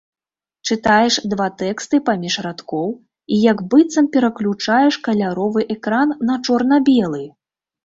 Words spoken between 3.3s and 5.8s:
і як быццам пераключаеш каляровы